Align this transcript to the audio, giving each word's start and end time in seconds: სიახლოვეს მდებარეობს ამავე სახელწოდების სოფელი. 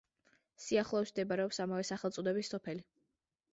სიახლოვეს 0.63 1.11
მდებარეობს 1.15 1.63
ამავე 1.67 1.85
სახელწოდების 1.91 2.53
სოფელი. 2.57 2.85